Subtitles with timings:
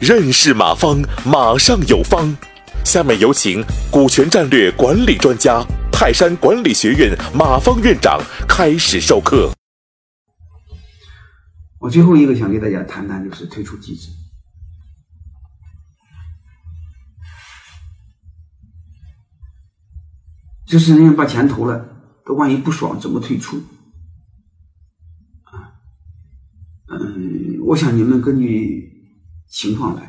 [0.00, 2.36] 认识马方，马上有方。
[2.84, 9.52] 下面有请股权战略管理专家、泰山管理学院马方院长开始授课。
[11.78, 14.08] 我最后一个想给大家谈谈，就是退出机制。
[20.66, 21.86] 就是人家把钱投了，
[22.24, 23.62] 他万一不爽，怎么退出？
[25.42, 25.74] 啊，
[26.98, 28.90] 嗯，我想你们根据。
[29.48, 30.02] 情况来，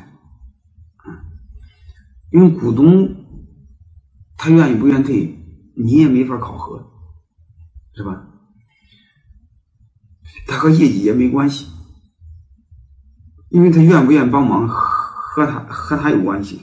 [0.96, 1.20] 啊，
[2.30, 3.14] 因为股东
[4.38, 5.38] 他愿意不愿退，
[5.76, 6.82] 你也没法考核，
[7.94, 8.26] 是吧？
[10.46, 11.66] 他和业绩也没关系，
[13.50, 16.62] 因为他愿不愿帮忙和他和他有关系，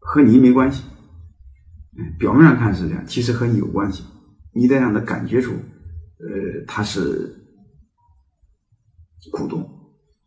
[0.00, 0.82] 和你没关系。
[2.18, 4.02] 表面上看是这样，其实和你有关系。
[4.52, 7.41] 你得让他感觉出，呃，他是
[9.30, 9.68] 股东。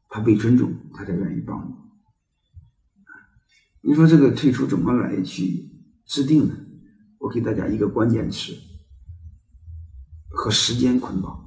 [0.07, 1.73] 他被尊重，他才愿意帮你。
[3.81, 5.69] 你说这个退出怎么来去
[6.05, 6.55] 制定呢？
[7.19, 8.53] 我给大家一个关键词：
[10.29, 11.37] 和时间捆绑。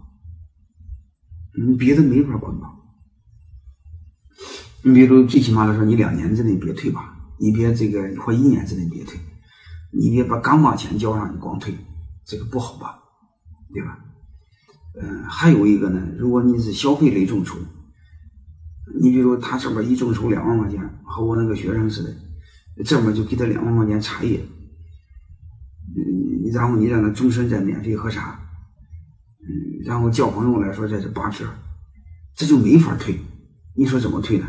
[1.67, 2.79] 你别的没法捆绑。
[4.83, 9.19] 你比如最起码来说，你两年之内别退吧，你别这个或一年之内别退，
[9.93, 11.75] 你别把刚把钱交上，你光退，
[12.27, 13.03] 这个不好吧？
[13.73, 14.05] 对吧？
[14.95, 17.59] 嗯，还有一个呢，如果你是消费类众筹。
[19.01, 24.41] 你比如他这边一众筹两万块钱，和我那个学生似的，这边就给他两万块钱茶叶，
[25.95, 28.41] 嗯，然后你让他终身再免费喝茶，
[29.41, 31.45] 嗯，然后交朋友来说这是八折，
[32.35, 33.21] 这就没法退，
[33.77, 34.47] 你说怎么退呢？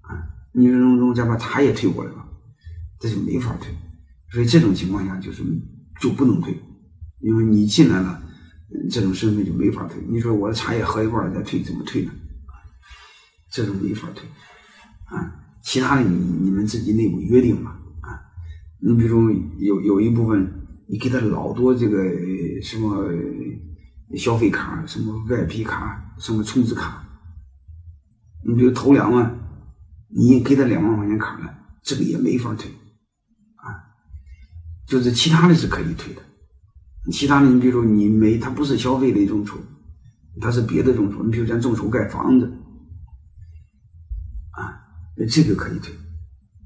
[0.00, 2.26] 啊，你从中再把茶叶退过来吧，
[2.98, 3.68] 这就没法退，
[4.30, 5.42] 所以这种情况下就是
[6.00, 6.58] 就不能退，
[7.20, 8.22] 因为你进来了，
[8.90, 10.02] 这种身份就没法退。
[10.08, 12.12] 你说我的茶叶喝一半再退，怎么退呢？
[13.48, 14.28] 这种没法退，
[15.06, 18.20] 啊，其他的你你们自己内部约定吧，啊，
[18.80, 20.52] 你比如有有一部分
[20.88, 21.96] 你给他老多这个
[22.60, 23.08] 什么
[24.16, 27.02] 消费卡、什么 VIP 卡、什么充值卡，
[28.44, 29.38] 你比如投两万，
[30.08, 32.70] 你给他两万块钱卡了，这个也没法退，
[33.56, 33.94] 啊，
[34.86, 36.22] 就是其他的是可以退的，
[37.10, 39.58] 其他的你比如说你没他不是消费的一种筹，
[40.40, 42.46] 他是别的众筹，你比如咱众筹盖房子。
[44.50, 44.82] 啊
[45.28, 45.94] 这个可以退，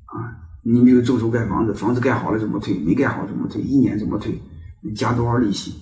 [0.06, 2.78] 啊，你比如众筹盖房子，房子盖好了怎么退？
[2.78, 3.62] 没盖好怎么退？
[3.62, 4.40] 一年怎么退？
[4.94, 5.74] 加多少利息？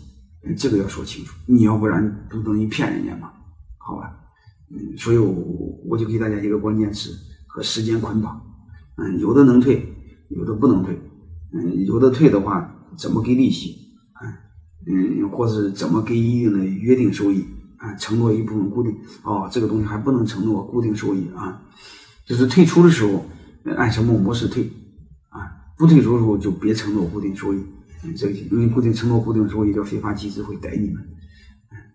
[0.57, 3.33] 这个要说清楚，你要不然不等于骗人家嘛？
[3.79, 4.19] 好吧，
[4.71, 5.33] 嗯，所以我
[5.87, 7.11] 我就给大家一个关键词
[7.47, 8.41] 和时间捆绑，
[8.97, 9.87] 嗯，有的能退，
[10.29, 10.99] 有的不能退，
[11.53, 13.77] 嗯，有的退的话怎么给利息？
[14.13, 14.23] 啊，
[14.87, 17.45] 嗯，或者怎么给一定的约定收益？
[17.79, 21.63] 啊，承诺一部分固定，哦，这个东西还不能承诺固定收益啊。
[22.27, 23.25] 就是退出的时候，
[23.77, 24.65] 按什么模式退
[25.29, 25.47] 啊？
[25.77, 27.59] 不退出的时候就别承诺固定收益，
[28.17, 30.97] 这个因为固定承诺固定收益，叫非法集资会逮你们。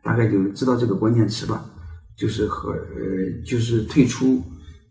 [0.02, 1.66] 大概就知道这个关键词吧，
[2.18, 4.42] 就是和呃，就是退出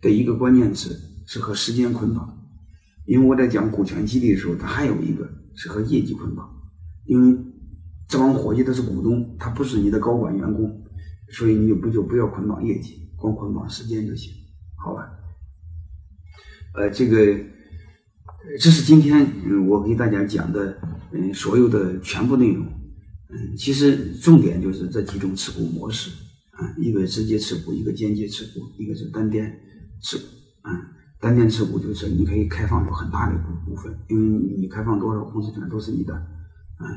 [0.01, 0.95] 的一个关键词
[1.27, 2.39] 是和时间捆绑。
[3.07, 6.49] 因为我在讲股权激励的时候，它还有一个是和业绩捆绑，
[7.07, 7.39] 因为
[8.09, 10.83] 这帮伙计都是股东，他不是你的高管员工，
[11.31, 14.33] 所以你就不就不要捆绑业绩，光捆绑时间就行，
[14.77, 15.09] 好吧？
[16.75, 17.17] 呃，这个，
[18.59, 19.27] 这是今天
[19.67, 20.77] 我给大家讲的，
[21.13, 22.67] 嗯，所有的全部内容，
[23.29, 26.11] 嗯，其实重点就是这几种持股模式，
[26.53, 29.55] 啊，一个直接持股，一个间接持股，一个是单边
[30.01, 30.25] 持股，
[30.63, 30.73] 啊，
[31.21, 36.89] 单边持股就是你可以开放出很大的股股份，因为你开放多少公司权都是你的，啊，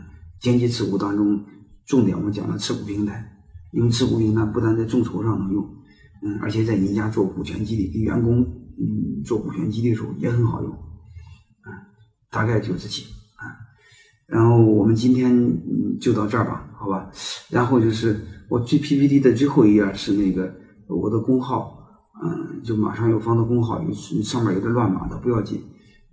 [0.45, 1.43] 间接持股当中，
[1.85, 3.35] 重点我们讲了持股平台，
[3.71, 5.65] 因为持股平台不但在众筹上能用，
[6.21, 8.61] 嗯，而且在您家做股权激励，给员工。
[8.77, 11.69] 嗯，做股权激励的时候也很好用，啊，
[12.29, 13.03] 大概就这些
[13.37, 13.55] 啊。
[14.27, 17.09] 然后我们今天嗯就到这儿吧，好吧。
[17.49, 18.19] 然后就是
[18.49, 20.53] 我最 PPT 的最后一页是那个
[20.89, 21.87] 我的工号，
[22.21, 25.63] 嗯，就马上有放到工号，有上面有点乱码的不要紧，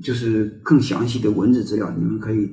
[0.01, 2.49] 就是更详细的文字资料，你们可以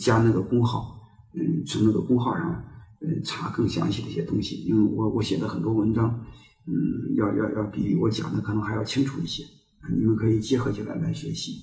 [0.00, 0.97] 加那个工号，
[1.34, 2.64] 嗯，从那个公号上
[3.00, 6.24] 嗯查更详细的一些东西，因为我我写的很多文章。
[6.66, 9.42] 嗯，要要要比我讲的可能还要清楚一些，
[9.96, 11.62] 你们可以结合起来来学习。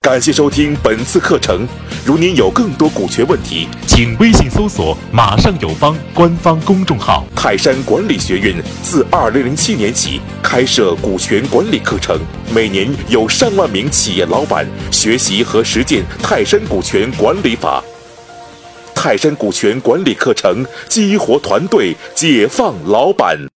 [0.00, 1.66] 感谢收听本次课程。
[2.06, 7.26] 如您有更多股权问题，请微信搜索“马上有方”官方公众号。
[7.34, 12.18] 泰山管理学院自二零零七年起开设股权管理课程，
[12.54, 17.82] 每年有上万名企业老板学习和实践泰山股权管理法。
[18.96, 23.38] 泰山股权管理课程，激活团队，解放老板。